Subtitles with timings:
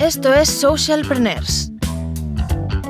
[0.00, 1.72] Esto es Socialpreneurs,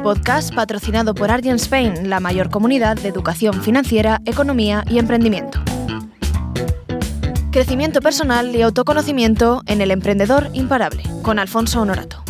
[0.04, 5.58] podcast patrocinado por Argent Spain, la mayor comunidad de educación financiera, economía y emprendimiento.
[7.50, 12.22] Crecimiento personal y autoconocimiento en el emprendedor imparable, con Alfonso Honorato.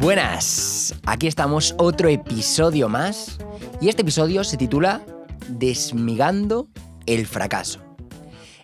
[0.00, 3.38] Buenas, aquí estamos otro episodio más
[3.80, 5.00] y este episodio se titula
[5.46, 6.66] Desmigando
[7.06, 7.87] el fracaso.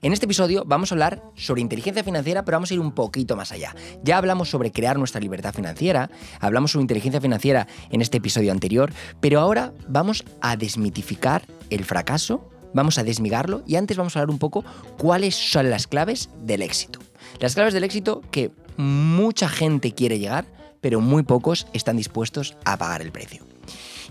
[0.05, 3.37] En este episodio vamos a hablar sobre inteligencia financiera, pero vamos a ir un poquito
[3.37, 3.75] más allá.
[4.03, 8.93] Ya hablamos sobre crear nuestra libertad financiera, hablamos sobre inteligencia financiera en este episodio anterior,
[9.23, 14.31] pero ahora vamos a desmitificar el fracaso, vamos a desmigarlo y antes vamos a hablar
[14.31, 14.63] un poco
[14.99, 16.99] cuáles son las claves del éxito.
[17.41, 20.45] Las claves del éxito que mucha gente quiere llegar,
[20.83, 23.43] pero muy pocos están dispuestos a pagar el precio.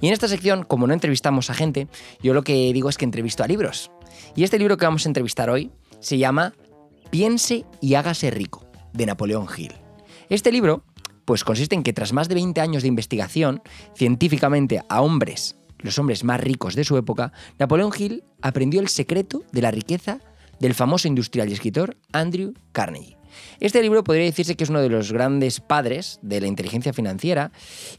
[0.02, 1.88] Y en esta sección, como no entrevistamos a gente,
[2.24, 3.92] yo lo que digo es que entrevisto a libros.
[4.36, 5.72] Y este libro que vamos a entrevistar hoy
[6.04, 6.54] se llama
[7.10, 9.74] Piense y hágase rico, de Napoleón Hill.
[10.30, 10.84] Este libro,
[11.26, 13.62] pues consiste en que tras más de 20 años de investigación
[13.96, 19.44] científicamente a hombres, los hombres más ricos de su época, Napoleón Hill aprendió el secreto
[19.52, 20.20] de la riqueza
[20.60, 23.18] del famoso industrial y escritor Andrew Carnegie.
[23.60, 27.52] Este libro podría decirse que es uno de los grandes padres de la inteligencia financiera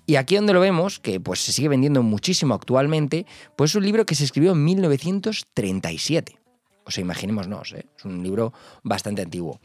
[0.06, 3.26] y aquí donde lo vemos, que pues se sigue vendiendo muchísimo actualmente,
[3.56, 6.43] pues es un libro que se escribió en 1937.
[6.84, 9.60] O sea, imaginémonos, es un libro bastante antiguo.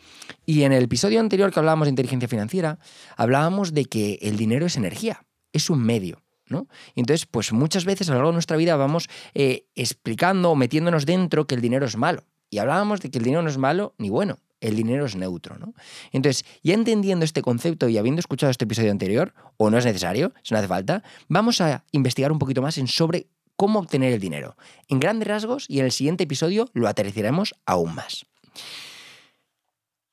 [0.46, 2.80] Y en el episodio anterior que hablábamos de inteligencia financiera,
[3.18, 6.22] hablábamos de que el dinero es energía, es un medio.
[6.48, 6.68] ¿no?
[6.96, 11.06] Entonces, pues muchas veces a lo largo de nuestra vida vamos eh, explicando o metiéndonos
[11.06, 12.24] dentro que el dinero es malo.
[12.50, 15.58] Y hablábamos de que el dinero no es malo ni bueno, el dinero es neutro.
[15.58, 15.74] ¿no?
[16.12, 20.34] Entonces, ya entendiendo este concepto y habiendo escuchado este episodio anterior, o no es necesario,
[20.44, 23.28] si no hace falta, vamos a investigar un poquito más en sobre
[23.60, 24.56] cómo obtener el dinero,
[24.88, 28.26] en grandes rasgos, y en el siguiente episodio lo aterrizaremos aún más.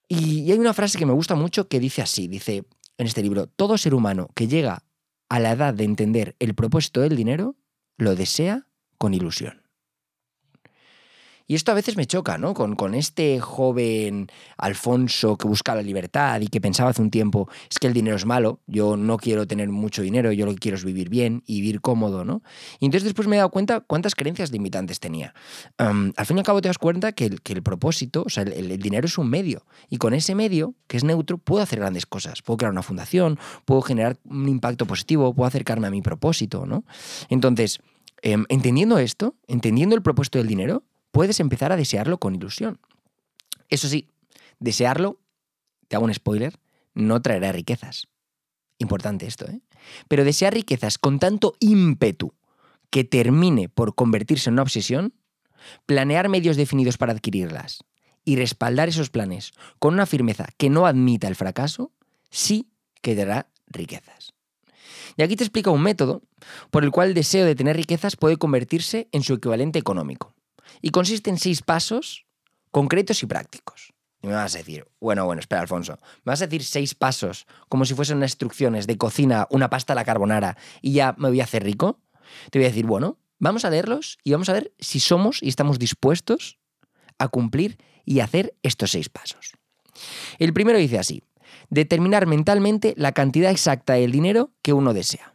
[0.09, 2.65] Y hay una frase que me gusta mucho que dice así, dice
[2.99, 4.83] en este libro, todo ser humano que llega
[5.29, 7.55] a la edad de entender el propósito del dinero,
[7.99, 8.67] lo desea
[8.99, 9.63] con ilusión.
[11.47, 12.55] Y esto a veces me choca, ¿no?
[12.55, 17.49] Con, con, este joven Alfonso que busca la libertad y que pensaba hace un tiempo,
[17.71, 20.59] es que el dinero es malo, yo no quiero tener mucho dinero, yo lo que
[20.59, 22.43] quiero es vivir bien y vivir cómodo, ¿no?
[22.81, 25.35] Y entonces después me he dado cuenta cuántas creencias limitantes tenía.
[25.79, 28.43] al fin y al cabo te das cuenta que el, que el propósito, o sea,
[28.43, 29.67] el, el, dinero es un medio.
[29.89, 32.43] Y con ese medio, que es neutro, puedo hacer grandes cosas.
[32.43, 36.85] Puedo crear una fundación, puedo generar un impacto positivo, puedo acercarme a mi propósito, ¿no?
[37.29, 37.81] Entonces,
[38.23, 40.83] eh, entendiendo esto, entendiendo el propósito del dinero,
[41.17, 42.79] puedes empezar a desearlo con ilusión.
[43.71, 44.11] Eso sí,
[44.59, 45.19] desearlo,
[45.89, 46.61] te hago un spoiler,
[46.93, 48.09] no traerá riquezas.
[48.77, 49.63] Importante esto, ¿eh?
[50.09, 52.35] Pero desear riquezas con tanto ímpetu
[52.91, 55.15] que termine por convertirse en una obsesión,
[55.87, 57.79] planear medios definidos para adquirirlas
[58.27, 61.93] y respaldar esos planes con una firmeza que no admita el fracaso,
[62.29, 62.69] sí
[63.01, 64.35] que dará riquezas.
[65.17, 66.21] Y aquí te explico un método
[66.71, 70.36] por el cual el deseo de tener riquezas puede convertirse en su equivalente económico
[70.81, 72.27] y consiste en seis pasos
[72.71, 73.93] concretos y prácticos.
[74.23, 77.47] Y me vas a decir, bueno, bueno, espera, Alfonso, ¿me vas a decir seis pasos
[77.69, 81.29] como si fuesen unas instrucciones de cocina, una pasta a la carbonara y ya me
[81.29, 82.01] voy a hacer rico?
[82.51, 85.49] Te voy a decir, bueno, vamos a leerlos y vamos a ver si somos y
[85.49, 86.59] estamos dispuestos
[87.19, 89.53] a cumplir y hacer estos seis pasos.
[90.39, 91.23] El primero dice así,
[91.71, 95.35] determinar mentalmente la cantidad exacta del dinero que uno desea.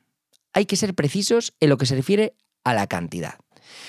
[0.54, 3.36] Hay que ser precisos en lo que se refiere a la cantidad.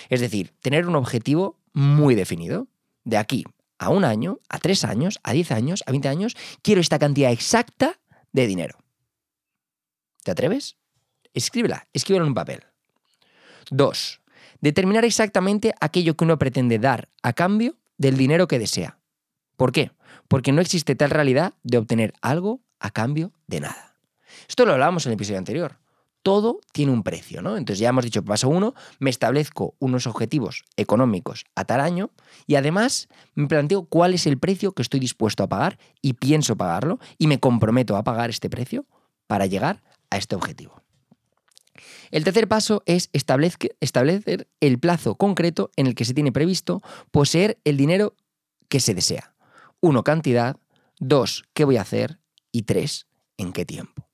[0.08, 2.68] Es decir, tener un objetivo muy definido.
[3.04, 3.44] De aquí
[3.78, 7.32] a un año, a tres años, a diez años, a veinte años, quiero esta cantidad
[7.32, 7.98] exacta
[8.32, 8.78] de dinero.
[10.22, 10.76] ¿Te atreves?
[11.34, 12.62] Escríbela, escríbela en un papel.
[13.70, 14.20] Dos,
[14.60, 18.98] determinar exactamente aquello que uno pretende dar a cambio del dinero que desea.
[19.56, 19.90] ¿Por qué?
[20.28, 23.96] Porque no existe tal realidad de obtener algo a cambio de nada.
[24.48, 25.81] Esto lo hablábamos en el episodio anterior
[26.22, 27.56] todo tiene un precio, ¿no?
[27.56, 32.10] Entonces ya hemos dicho, paso uno, me establezco unos objetivos económicos a tal año
[32.46, 36.56] y además me planteo cuál es el precio que estoy dispuesto a pagar y pienso
[36.56, 38.86] pagarlo y me comprometo a pagar este precio
[39.26, 40.82] para llegar a este objetivo.
[42.10, 47.58] El tercer paso es establecer el plazo concreto en el que se tiene previsto poseer
[47.64, 48.14] el dinero
[48.68, 49.34] que se desea.
[49.80, 50.56] Uno, cantidad.
[51.00, 52.18] Dos, qué voy a hacer.
[52.52, 53.06] Y tres,
[53.38, 54.06] en qué tiempo.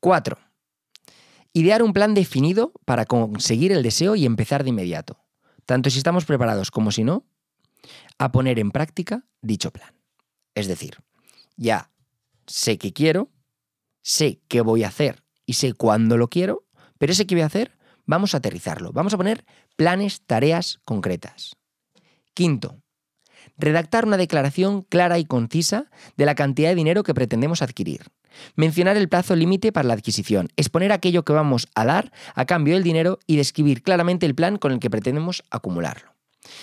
[0.00, 0.38] Cuatro,
[1.56, 5.24] Idear un plan definido para conseguir el deseo y empezar de inmediato,
[5.66, 7.24] tanto si estamos preparados como si no,
[8.18, 9.94] a poner en práctica dicho plan.
[10.56, 10.98] Es decir,
[11.56, 11.92] ya
[12.48, 13.30] sé qué quiero,
[14.02, 16.66] sé qué voy a hacer y sé cuándo lo quiero,
[16.98, 19.44] pero ese que voy a hacer, vamos a aterrizarlo, vamos a poner
[19.76, 21.56] planes, tareas concretas.
[22.34, 22.82] Quinto,
[23.56, 28.02] redactar una declaración clara y concisa de la cantidad de dinero que pretendemos adquirir.
[28.56, 32.74] Mencionar el plazo límite para la adquisición, exponer aquello que vamos a dar a cambio
[32.74, 36.14] del dinero y describir claramente el plan con el que pretendemos acumularlo.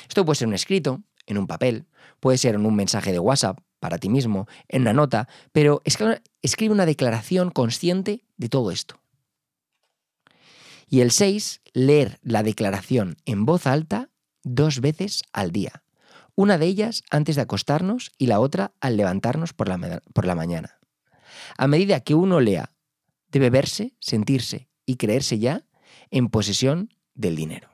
[0.08, 1.86] Esto puede ser un escrito, en un papel,
[2.20, 6.74] puede ser en un mensaje de WhatsApp para ti mismo, en una nota, pero escribe
[6.74, 9.00] una declaración consciente de todo esto.
[10.88, 14.10] Y el 6, leer la declaración en voz alta
[14.44, 15.84] dos veces al día.
[16.36, 20.36] Una de ellas antes de acostarnos y la otra al levantarnos por la, por la
[20.36, 20.80] mañana.
[21.58, 22.72] A medida que uno lea,
[23.30, 25.66] debe verse, sentirse y creerse ya
[26.10, 27.70] en posesión del dinero.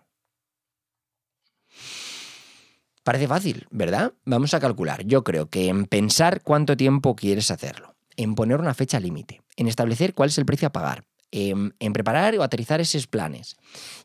[3.04, 4.13] Parece fácil, ¿verdad?
[4.25, 5.06] Vamos a calcular.
[5.06, 9.68] Yo creo que en pensar cuánto tiempo quieres hacerlo, en poner una fecha límite, en
[9.68, 13.56] establecer cuál es el precio a pagar, en, en, preparar o aterrizar esos planes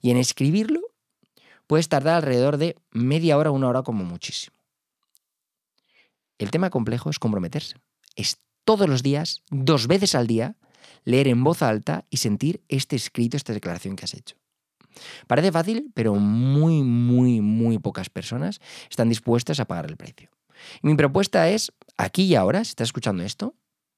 [0.01, 0.81] y en escribirlo,
[1.67, 4.57] puedes tardar alrededor de media hora, una hora como muchísimo.
[6.39, 7.77] El tema complejo es comprometerse.
[8.17, 10.57] Es todos los días, dos veces al día,
[11.05, 14.37] leer en voz alta y sentir este escrito, esta declaración que has hecho.
[15.27, 18.61] Parece fácil, pero muy, muy, muy pocas personas
[18.91, 20.31] están dispuestas a pagar el precio.
[20.83, 23.55] mi propuesta es, aquí y ahora, si estás escuchando esto,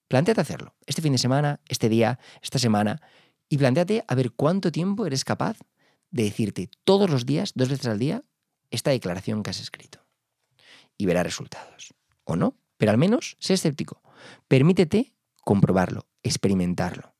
[0.08, 0.75] planteate hacerlo.
[0.87, 3.00] Este fin de semana, este día, esta semana,
[3.49, 5.58] y planteate a ver cuánto tiempo eres capaz
[6.14, 8.22] de decirte todos los días, dos veces al día,
[8.70, 10.06] esta declaración que has escrito.
[10.96, 11.93] Y verás resultados.
[12.22, 14.00] O no, pero al menos sé escéptico.
[14.46, 15.12] Permítete
[15.43, 17.12] comprobarlo, experimentarlo.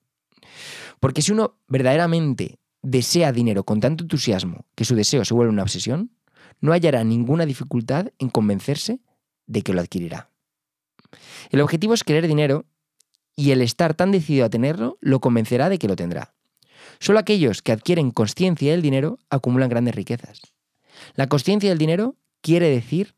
[1.01, 5.65] Porque si uno verdaderamente desea dinero con tanto entusiasmo que su deseo se vuelve una
[5.65, 6.13] obsesión,
[6.61, 9.01] no hallará ninguna dificultad en convencerse
[9.47, 10.31] de que lo adquirirá.
[11.51, 12.65] El objetivo es querer dinero
[13.35, 16.34] y el estar tan decidido a tenerlo lo convencerá de que lo tendrá.
[17.05, 20.41] Solo aquellos que adquieren conciencia del dinero acumulan grandes riquezas.
[21.17, 23.15] La conciencia del dinero quiere decir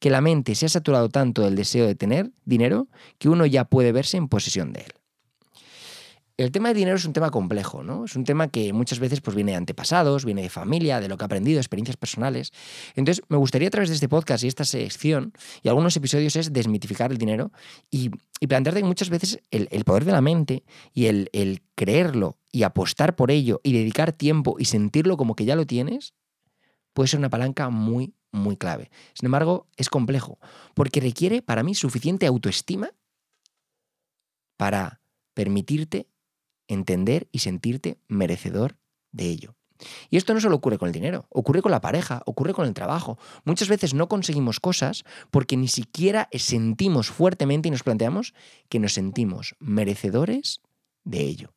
[0.00, 2.88] que la mente se ha saturado tanto del deseo de tener dinero
[3.18, 4.92] que uno ya puede verse en posesión de él.
[6.38, 8.04] El tema del dinero es un tema complejo, ¿no?
[8.04, 11.18] Es un tema que muchas veces pues, viene de antepasados, viene de familia, de lo
[11.18, 12.52] que ha aprendido, experiencias personales.
[12.94, 15.32] Entonces, me gustaría a través de este podcast y esta sección
[15.64, 17.50] y algunos episodios es desmitificar el dinero
[17.90, 18.10] y,
[18.46, 20.62] plantearte que muchas veces el, poder de la mente
[20.94, 25.44] y el, el creerlo y apostar por ello y dedicar tiempo y sentirlo como que
[25.44, 26.14] ya lo tienes,
[26.92, 28.92] puede ser una palanca muy, muy clave.
[29.14, 30.38] Sin embargo, es complejo,
[30.74, 32.92] porque requiere para mí suficiente autoestima
[34.56, 35.00] para
[35.34, 36.06] permitirte
[36.68, 38.76] entender y sentirte merecedor
[39.10, 39.58] de ello.
[40.10, 42.74] Y esto no solo ocurre con el dinero, ocurre con la pareja, ocurre con el
[42.74, 43.18] trabajo.
[43.44, 48.34] Muchas veces no conseguimos cosas porque ni siquiera sentimos fuertemente y nos planteamos
[48.68, 50.60] que nos sentimos merecedores
[51.04, 51.54] de ello.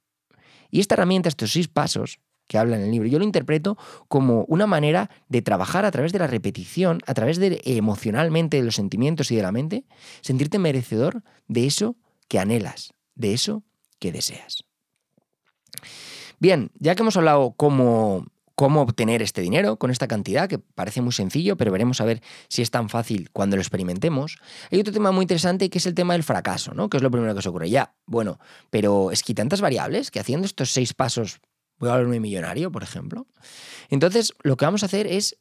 [0.70, 3.78] Y esta herramienta, estos seis pasos que habla en el libro, yo lo interpreto
[4.08, 8.64] como una manera de trabajar a través de la repetición, a través de emocionalmente de
[8.64, 9.86] los sentimientos y de la mente,
[10.22, 11.96] sentirte merecedor de eso
[12.28, 13.64] que anhelas, de eso
[14.00, 14.66] que deseas.
[16.40, 18.26] Bien, ya que hemos hablado cómo,
[18.56, 22.22] cómo obtener este dinero con esta cantidad, que parece muy sencillo, pero veremos a ver
[22.48, 24.38] si es tan fácil cuando lo experimentemos.
[24.72, 26.90] Hay otro tema muy interesante que es el tema del fracaso, ¿no?
[26.90, 27.70] Que es lo primero que se ocurre.
[27.70, 28.40] Ya, bueno,
[28.70, 31.42] pero es que hay tantas variables que haciendo estos seis pasos
[31.80, 33.28] voy a volverme millonario, por ejemplo.
[33.90, 35.38] Entonces, lo que vamos a hacer es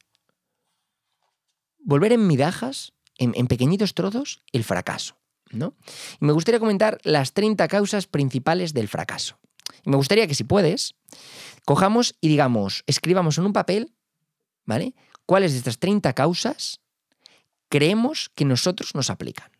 [1.79, 5.17] volver en migajas, en, pequeñitos trozos, el fracaso.
[5.50, 5.75] ¿no?
[6.21, 9.39] Y me gustaría comentar las 30 causas principales del fracaso.
[9.84, 10.94] Y me gustaría que si puedes,
[11.65, 13.94] cojamos y digamos, escribamos en un papel,
[14.65, 14.94] ¿vale?
[15.27, 16.81] ¿Cuáles de estas 30 causas
[17.69, 19.51] creemos que nosotros nos aplican?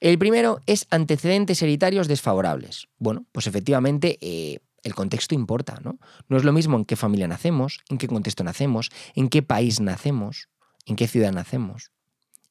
[0.00, 2.88] El primero es antecedentes hereditarios desfavorables.
[2.98, 5.98] Bueno, pues efectivamente eh, el contexto importa, ¿no?
[6.28, 9.80] No es lo mismo en qué familia nacemos, en qué contexto nacemos, en qué país
[9.80, 10.48] nacemos,
[10.84, 11.90] en qué ciudad nacemos,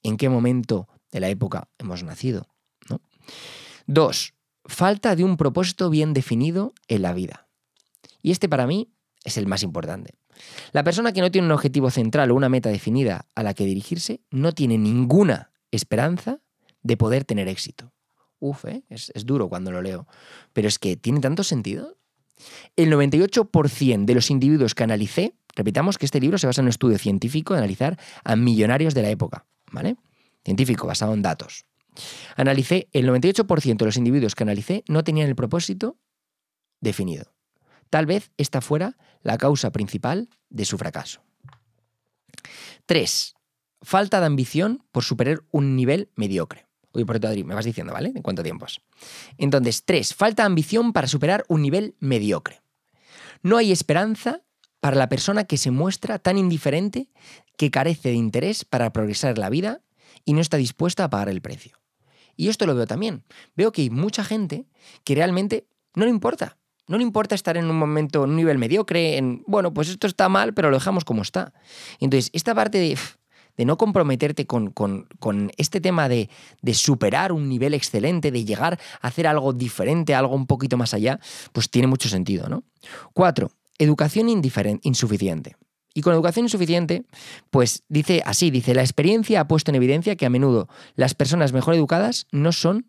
[0.02, 2.48] en qué momento de la época hemos nacido,
[2.90, 3.02] ¿no?
[3.86, 4.34] Dos,
[4.66, 7.48] falta de un propósito bien definido en la vida.
[8.22, 8.94] Y este para mí
[9.24, 10.16] es el más importante.
[10.72, 13.66] La persona que no tiene un objetivo central o una meta definida a la que
[13.66, 16.40] dirigirse no tiene ninguna esperanza
[16.82, 17.94] de poder tener éxito.
[18.40, 18.84] Uf, ¿eh?
[18.90, 20.08] es, es duro cuando lo leo.
[20.52, 21.98] Pero es que tiene tanto sentido.
[22.76, 26.70] El 98% de los individuos que analicé, repitamos que este libro se basa en un
[26.70, 29.96] estudio científico de analizar a millonarios de la época, ¿vale?
[30.44, 31.66] Científico, basado en datos.
[32.36, 35.98] Analicé, el 98% de los individuos que analicé no tenían el propósito
[36.82, 37.34] definido.
[37.90, 41.22] Tal vez esta fuera la causa principal de su fracaso.
[42.86, 43.36] 3.
[43.82, 46.66] Falta de ambición por superar un nivel mediocre.
[46.94, 48.12] Uy, por Adri, me vas diciendo, ¿vale?
[48.16, 48.68] ¿En cuánto tiempo
[49.38, 50.14] Entonces, 3.
[50.14, 52.62] Falta de ambición para superar un nivel mediocre.
[53.42, 54.42] No hay esperanza
[54.80, 57.10] para la persona que se muestra tan indiferente
[57.58, 59.82] que carece de interés para progresar la vida
[60.26, 61.83] y no está dispuesta a pagar el precio.
[62.36, 63.24] Y esto lo veo también.
[63.56, 64.66] Veo que hay mucha gente
[65.04, 66.58] que realmente no le importa.
[66.88, 70.06] No le importa estar en un momento, en un nivel mediocre, en, bueno, pues esto
[70.08, 71.54] está mal, pero lo dejamos como está.
[72.00, 72.98] Entonces, esta parte de,
[73.56, 76.30] de no comprometerte con, con, este tema de,
[76.62, 80.94] de, superar un nivel excelente, de llegar a hacer algo diferente, algo un poquito más
[80.94, 81.20] allá,
[81.54, 82.64] pues tiene mucho sentido, ¿no?
[83.14, 85.56] Cuatro, educación insuficiente.
[85.94, 87.06] Y con educación insuficiente,
[87.52, 91.54] pues dice así, dice, la experiencia ha puesto en evidencia que a menudo las personas
[91.54, 92.88] mejor educadas no son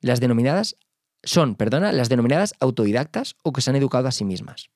[0.00, 0.76] las denominadas,
[1.22, 4.70] son, perdona, las denominadas autodidactas o que se han educado a sí mismas.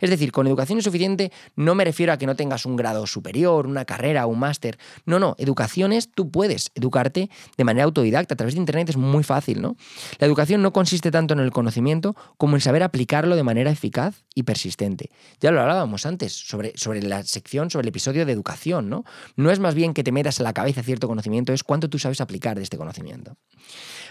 [0.00, 3.66] Es decir, con educación insuficiente no me refiero a que no tengas un grado superior,
[3.66, 4.78] una carrera, un máster.
[5.06, 8.96] No, no, educación es, tú puedes educarte de manera autodidacta, a través de Internet es
[8.96, 9.76] muy fácil, ¿no?
[10.18, 14.24] La educación no consiste tanto en el conocimiento como en saber aplicarlo de manera eficaz
[14.34, 15.10] y persistente.
[15.40, 19.04] Ya lo hablábamos antes sobre, sobre la sección, sobre el episodio de educación, ¿no?
[19.36, 21.98] No es más bien que te metas en la cabeza cierto conocimiento, es cuánto tú
[21.98, 23.36] sabes aplicar de este conocimiento.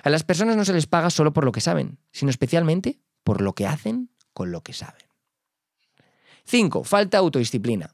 [0.04, 3.42] A las personas no se les paga solo por lo que saben, sino especialmente por
[3.42, 5.07] lo que hacen con lo que saben.
[6.48, 6.84] 5.
[6.86, 7.94] Falta autodisciplina.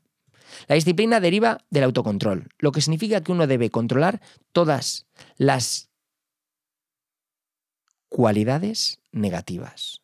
[0.68, 5.08] La disciplina deriva del autocontrol, lo que significa que uno debe controlar todas
[5.38, 5.90] las
[8.10, 10.02] cualidades negativas.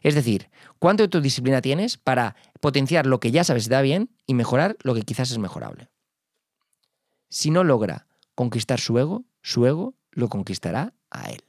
[0.00, 4.76] Es decir, cuánto autodisciplina tienes para potenciar lo que ya sabes da bien y mejorar
[4.82, 5.90] lo que quizás es mejorable.
[7.28, 11.42] Si no logra conquistar su ego, su ego lo conquistará a él.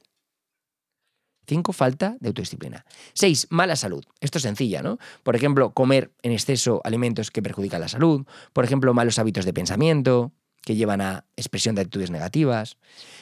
[1.46, 1.72] 5.
[1.72, 2.84] Falta de autodisciplina.
[3.14, 3.48] 6.
[3.50, 4.04] Mala salud.
[4.20, 4.98] Esto es sencilla, ¿no?
[5.22, 8.26] Por ejemplo, comer en exceso alimentos que perjudican la salud.
[8.52, 10.32] Por ejemplo, malos hábitos de pensamiento
[10.64, 12.78] que llevan a expresión de actitudes negativas,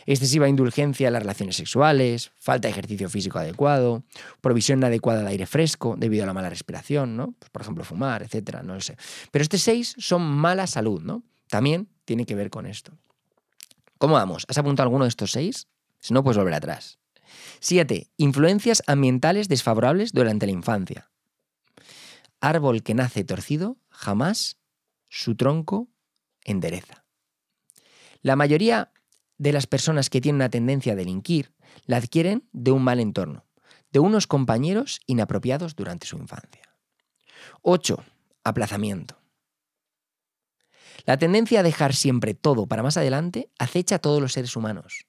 [0.07, 4.05] excesiva indulgencia en las relaciones sexuales, falta de ejercicio físico adecuado,
[4.41, 7.35] provisión inadecuada de aire fresco debido a la mala respiración, ¿no?
[7.39, 8.97] Pues, por ejemplo, fumar, etcétera, no lo sé.
[9.31, 11.25] Pero este 6 son mala salud, ¿no?
[11.49, 12.97] También tiene que ver con esto.
[13.99, 14.45] ¿Cómo vamos?
[14.49, 15.67] ¿Has apuntado alguno de estos 6?
[16.01, 16.99] Si no, pues volver atrás.
[17.61, 18.11] 7.
[18.17, 21.11] Influencias ambientales desfavorables durante la infancia.
[22.41, 24.59] Árbol que nace torcido, jamás
[25.09, 25.89] su tronco
[26.45, 27.05] endereza.
[28.21, 28.93] La mayoría
[29.39, 31.55] de las personas que tienen una tendencia a delinquir
[31.87, 33.47] la adquieren de un mal entorno,
[33.93, 36.77] de unos compañeros inapropiados durante su infancia.
[37.63, 38.03] 8.
[38.45, 39.19] Aplazamiento.
[41.05, 45.07] La tendencia a dejar siempre todo para más adelante acecha a todos los seres humanos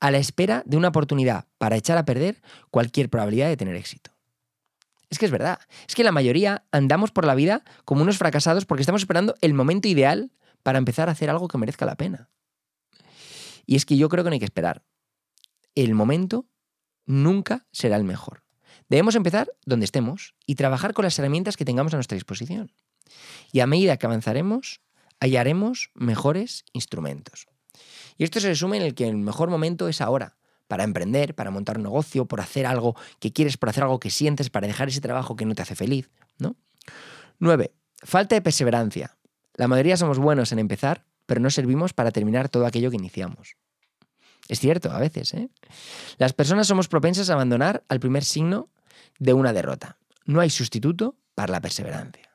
[0.00, 4.10] a la espera de una oportunidad para echar a perder cualquier probabilidad de tener éxito.
[5.10, 8.66] Es que es verdad, es que la mayoría andamos por la vida como unos fracasados
[8.66, 10.32] porque estamos esperando el momento ideal
[10.62, 12.30] para empezar a hacer algo que merezca la pena.
[13.66, 14.82] Y es que yo creo que no hay que esperar.
[15.74, 16.46] El momento
[17.06, 18.42] nunca será el mejor.
[18.88, 22.72] Debemos empezar donde estemos y trabajar con las herramientas que tengamos a nuestra disposición.
[23.52, 24.80] Y a medida que avanzaremos,
[25.20, 27.46] hallaremos mejores instrumentos.
[28.16, 30.36] Y esto se resume en el que el mejor momento es ahora,
[30.68, 34.10] para emprender, para montar un negocio, por hacer algo que quieres, por hacer algo que
[34.10, 36.56] sientes, para dejar ese trabajo que no te hace feliz, ¿no?
[37.38, 37.72] 9.
[38.02, 39.16] Falta de perseverancia.
[39.54, 43.56] La mayoría somos buenos en empezar, pero no servimos para terminar todo aquello que iniciamos.
[44.48, 45.48] Es cierto, a veces, ¿eh?
[46.18, 48.68] Las personas somos propensas a abandonar al primer signo
[49.18, 49.98] de una derrota.
[50.26, 52.30] No hay sustituto para la perseverancia.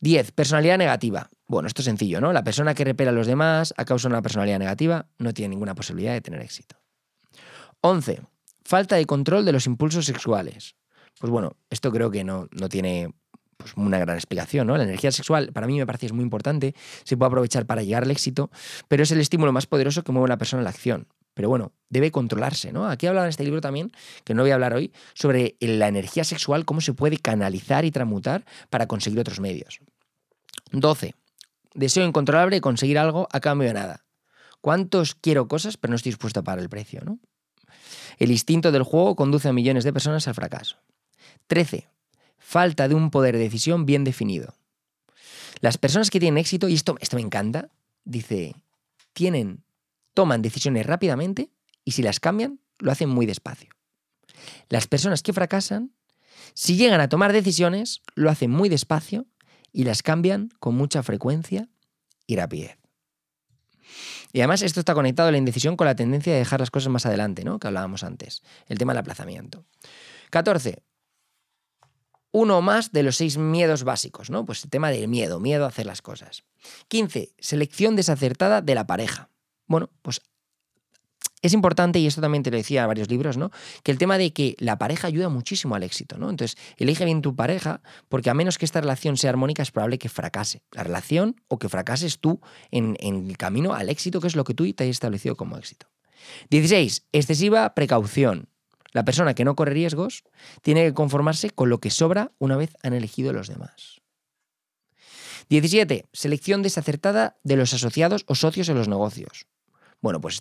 [0.00, 0.32] 10.
[0.32, 1.30] Personalidad negativa.
[1.48, 2.32] Bueno, esto es sencillo, ¿no?
[2.32, 5.50] La persona que repela a los demás a causa de una personalidad negativa no tiene
[5.50, 6.76] ninguna posibilidad de tener éxito.
[7.82, 8.22] 11.
[8.64, 10.74] Falta de control de los impulsos sexuales.
[11.20, 13.14] Pues bueno, esto creo que no, no tiene
[13.56, 14.76] pues, una gran explicación, ¿no?
[14.76, 16.74] La energía sexual para mí me parece es muy importante,
[17.04, 18.50] se puede aprovechar para llegar al éxito,
[18.88, 21.06] pero es el estímulo más poderoso que mueve a la persona a la acción.
[21.34, 22.88] Pero bueno, debe controlarse, ¿no?
[22.88, 23.92] Aquí habla en este libro también,
[24.24, 27.90] que no voy a hablar hoy, sobre la energía sexual, cómo se puede canalizar y
[27.90, 29.80] transmutar para conseguir otros medios.
[30.72, 31.14] 12.
[31.76, 34.06] Deseo incontrolable de conseguir algo a cambio de nada.
[34.62, 37.02] ¿Cuántos quiero cosas pero no estoy dispuesto a pagar el precio?
[37.04, 37.20] ¿no?
[38.18, 40.78] El instinto del juego conduce a millones de personas al fracaso.
[41.48, 41.86] 13.
[42.38, 44.54] Falta de un poder de decisión bien definido.
[45.60, 47.68] Las personas que tienen éxito, y esto, esto me encanta,
[48.04, 48.54] dice,
[49.12, 49.62] tienen,
[50.14, 51.50] toman decisiones rápidamente
[51.84, 53.68] y si las cambian, lo hacen muy despacio.
[54.70, 55.92] Las personas que fracasan,
[56.54, 59.26] si llegan a tomar decisiones, lo hacen muy despacio
[59.76, 61.68] y las cambian con mucha frecuencia
[62.26, 62.78] y rapidez.
[64.32, 66.90] Y además esto está conectado a la indecisión con la tendencia de dejar las cosas
[66.90, 67.58] más adelante, ¿no?
[67.58, 68.42] Que hablábamos antes.
[68.68, 69.66] El tema del aplazamiento.
[70.30, 70.82] 14.
[72.32, 74.46] Uno más de los seis miedos básicos, ¿no?
[74.46, 76.44] Pues el tema del miedo, miedo a hacer las cosas.
[76.88, 77.34] 15.
[77.38, 79.28] Selección desacertada de la pareja.
[79.66, 80.22] Bueno, pues
[81.46, 83.50] es importante, y esto también te lo decía en varios libros, ¿no?
[83.82, 86.30] Que el tema de que la pareja ayuda muchísimo al éxito, ¿no?
[86.30, 89.98] Entonces, elige bien tu pareja, porque a menos que esta relación sea armónica, es probable
[89.98, 94.26] que fracase la relación o que fracases tú en, en el camino al éxito, que
[94.26, 95.86] es lo que tú te has establecido como éxito.
[96.50, 97.06] 16.
[97.12, 98.48] Excesiva precaución.
[98.92, 100.24] La persona que no corre riesgos
[100.62, 104.00] tiene que conformarse con lo que sobra una vez han elegido los demás.
[105.48, 106.06] 17.
[106.12, 109.46] Selección desacertada de los asociados o socios en los negocios.
[110.00, 110.40] Bueno, pues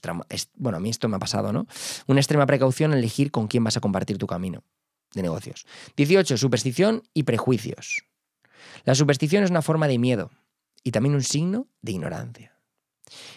[0.55, 1.65] bueno, a mí esto me ha pasado, ¿no?
[2.07, 4.63] Una extrema precaución en elegir con quién vas a compartir tu camino
[5.13, 5.65] de negocios.
[5.95, 6.38] 18.
[6.38, 8.05] Superstición y prejuicios.
[8.83, 10.31] La superstición es una forma de miedo
[10.83, 12.59] y también un signo de ignorancia.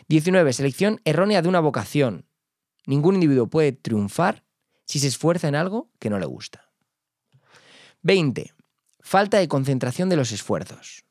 [0.09, 0.53] 19.
[0.53, 2.27] Selección errónea de una vocación.
[2.87, 4.45] Ningún individuo puede triunfar
[4.85, 6.71] si se esfuerza en algo que no le gusta.
[8.03, 8.53] 20.
[9.01, 11.05] Falta de concentración de los esfuerzos.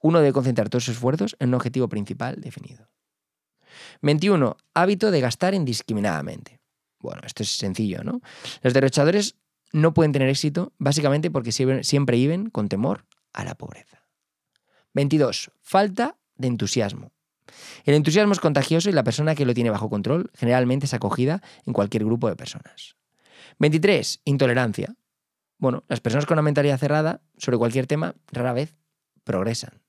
[0.00, 2.88] Uno debe concentrar todos sus esfuerzos en un objetivo principal definido.
[4.02, 4.56] 21.
[4.74, 6.60] Hábito de gastar indiscriminadamente.
[7.00, 8.20] Bueno, esto es sencillo, ¿no?
[8.62, 9.36] Los derrochadores
[9.72, 14.06] no pueden tener éxito básicamente porque siempre viven con temor a la pobreza.
[14.94, 15.52] 22.
[15.62, 17.12] Falta de entusiasmo.
[17.84, 21.42] El entusiasmo es contagioso y la persona que lo tiene bajo control generalmente es acogida
[21.64, 22.96] en cualquier grupo de personas.
[23.58, 24.20] 23.
[24.24, 24.94] Intolerancia.
[25.58, 28.76] Bueno, las personas con una mentalidad cerrada sobre cualquier tema rara vez
[29.24, 29.82] progresan.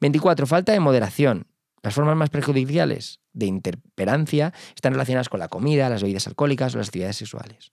[0.00, 0.46] 24.
[0.46, 1.46] Falta de moderación.
[1.82, 6.78] Las formas más perjudiciales de interperancia están relacionadas con la comida, las bebidas alcohólicas o
[6.78, 7.72] las actividades sexuales.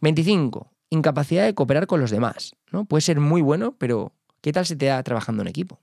[0.00, 0.72] 25.
[0.90, 2.54] Incapacidad de cooperar con los demás.
[2.70, 2.84] ¿no?
[2.84, 5.80] Puede ser muy bueno, pero ¿qué tal se te da trabajando en equipo?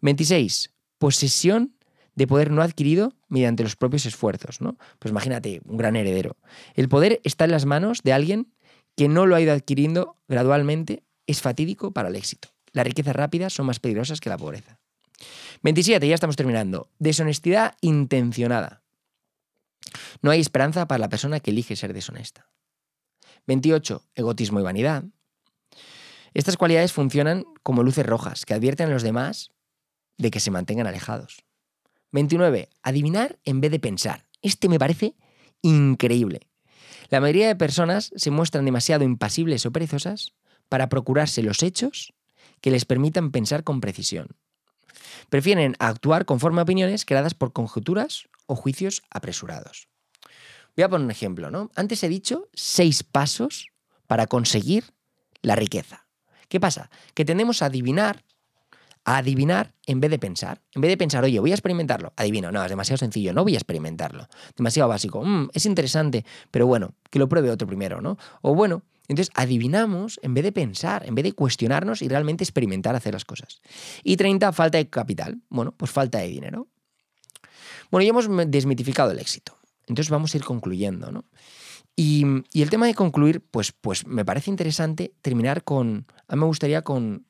[0.00, 0.74] 26.
[0.98, 1.74] Posesión
[2.14, 4.60] de poder no adquirido mediante los propios esfuerzos.
[4.60, 4.76] ¿no?
[4.98, 6.36] Pues imagínate, un gran heredero.
[6.74, 8.52] El poder está en las manos de alguien
[8.96, 12.48] que no lo ha ido adquiriendo gradualmente, es fatídico para el éxito.
[12.72, 14.77] Las riquezas rápidas son más peligrosas que la pobreza.
[15.62, 16.90] 27, ya estamos terminando.
[16.98, 18.82] Deshonestidad intencionada.
[20.22, 22.50] No hay esperanza para la persona que elige ser deshonesta.
[23.46, 25.04] 28, egotismo y vanidad.
[26.34, 29.50] Estas cualidades funcionan como luces rojas que advierten a los demás
[30.18, 31.44] de que se mantengan alejados.
[32.12, 34.26] 29, adivinar en vez de pensar.
[34.42, 35.14] Este me parece
[35.62, 36.48] increíble.
[37.10, 40.34] La mayoría de personas se muestran demasiado impasibles o perezosas
[40.68, 42.12] para procurarse los hechos
[42.60, 44.36] que les permitan pensar con precisión.
[45.28, 49.88] Prefieren actuar conforme a opiniones creadas por conjeturas o juicios apresurados.
[50.76, 51.70] Voy a poner un ejemplo, ¿no?
[51.74, 53.72] Antes he dicho seis pasos
[54.06, 54.84] para conseguir
[55.42, 56.06] la riqueza.
[56.48, 56.90] ¿Qué pasa?
[57.14, 58.24] Que tendemos a adivinar,
[59.04, 60.62] a adivinar en vez de pensar.
[60.74, 62.12] En vez de pensar, oye, voy a experimentarlo.
[62.16, 64.28] Adivino, no, es demasiado sencillo, no voy a experimentarlo.
[64.56, 65.22] Demasiado básico.
[65.24, 68.16] Mm, es interesante, pero bueno, que lo pruebe otro primero, ¿no?
[68.40, 72.94] O bueno, entonces adivinamos en vez de pensar, en vez de cuestionarnos y realmente experimentar
[72.94, 73.60] hacer las cosas.
[74.04, 75.40] Y 30, falta de capital.
[75.48, 76.68] Bueno, pues falta de dinero.
[77.90, 79.56] Bueno, ya hemos desmitificado el éxito.
[79.86, 81.24] Entonces vamos a ir concluyendo, ¿no?
[81.96, 86.46] Y, el tema de concluir, pues, pues me parece interesante terminar con, a mí me
[86.46, 87.26] gustaría con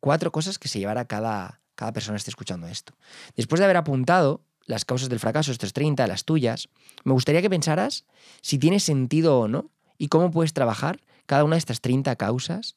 [0.00, 2.94] cuatro cosas que se llevara cada, cada persona que esté escuchando esto.
[3.36, 6.68] Después de haber apuntado las causas del fracaso, estos 30, las tuyas,
[7.04, 8.06] me gustaría que pensaras
[8.40, 12.76] si tiene sentido o no y cómo puedes trabajar cada una de estas 30 causas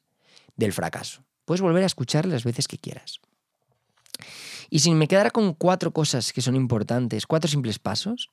[0.56, 1.24] del fracaso.
[1.46, 3.20] Puedes volver a escuchar las veces que quieras.
[4.70, 8.30] Y si me quedara con cuatro cosas que son importantes, cuatro simples pasos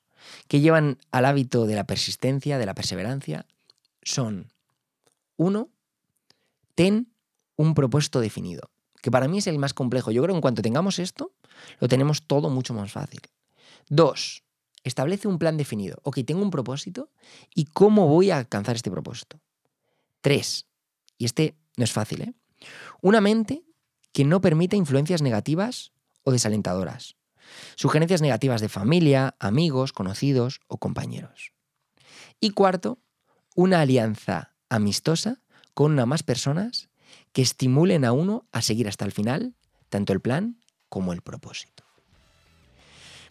[0.47, 3.45] que llevan al hábito de la persistencia, de la perseverancia,
[4.03, 4.51] son,
[5.35, 5.69] uno,
[6.75, 7.11] ten
[7.55, 8.69] un propósito definido,
[9.01, 10.11] que para mí es el más complejo.
[10.11, 11.31] Yo creo que en cuanto tengamos esto,
[11.79, 13.21] lo tenemos todo mucho más fácil.
[13.89, 14.43] Dos,
[14.83, 15.99] establece un plan definido.
[16.03, 17.09] Ok, tengo un propósito
[17.53, 19.39] y cómo voy a alcanzar este propósito.
[20.27, 20.67] Tres,
[21.17, 22.33] y este no es fácil, ¿eh?
[23.01, 23.63] Una mente
[24.11, 27.15] que no permita influencias negativas o desalentadoras.
[27.75, 31.53] Sugerencias negativas de familia, amigos, conocidos o compañeros.
[32.41, 32.99] Y cuarto,
[33.55, 35.39] una alianza amistosa
[35.73, 36.89] con una más personas
[37.31, 39.55] que estimulen a uno a seguir hasta el final
[39.87, 40.59] tanto el plan
[40.89, 41.76] como el propósito.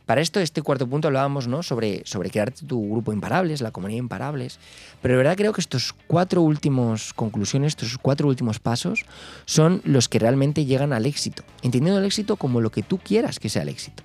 [0.06, 1.64] Para esto, este cuarto punto hablábamos ¿no?
[1.64, 4.60] sobre, sobre crear tu grupo Imparables, la comunidad Imparables,
[5.02, 9.04] pero de verdad creo que estos cuatro últimos conclusiones, estos cuatro últimos pasos,
[9.46, 13.40] son los que realmente llegan al éxito, entendiendo el éxito como lo que tú quieras
[13.40, 14.04] que sea el éxito.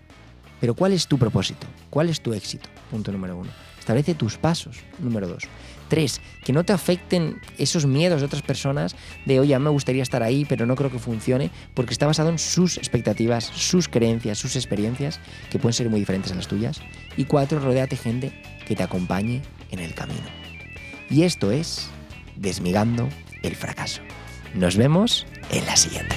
[0.59, 1.67] Pero ¿cuál es tu propósito?
[1.91, 2.67] ¿Cuál es tu éxito?
[2.89, 3.51] Punto número uno.
[3.79, 4.77] Establece tus pasos.
[4.99, 5.43] Número dos.
[5.91, 9.71] Tres, que no te afecten esos miedos de otras personas de, oye, a mí me
[9.71, 13.89] gustaría estar ahí, pero no creo que funcione, porque está basado en sus expectativas, sus
[13.89, 16.79] creencias, sus experiencias, que pueden ser muy diferentes a las tuyas.
[17.17, 18.31] Y cuatro, rodeate gente
[18.65, 20.23] que te acompañe en el camino.
[21.09, 21.89] Y esto es
[22.37, 23.09] Desmigando
[23.43, 24.01] el fracaso.
[24.53, 26.15] Nos vemos en la siguiente.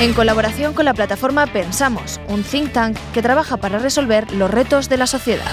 [0.00, 4.88] En colaboración con la plataforma Pensamos, un think tank que trabaja para resolver los retos
[4.88, 5.52] de la sociedad.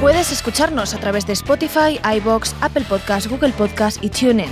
[0.00, 4.48] Puedes escucharnos a través de Spotify, iBox, Apple Podcast, Google Podcast y TuneIn.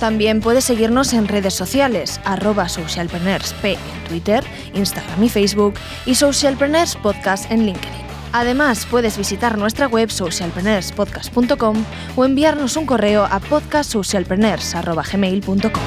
[0.00, 5.74] También puedes seguirnos en redes sociales, arroba socialpreneursp en Twitter, Instagram y Facebook
[6.06, 8.06] y Socialpreneurs Podcast en LinkedIn.
[8.32, 11.84] Además, puedes visitar nuestra web socialpreneurspodcast.com
[12.16, 15.82] o enviarnos un correo a podcastsocialpreneurs.gmail.com.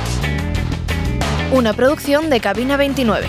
[1.52, 3.28] Una producción de Cabina 29.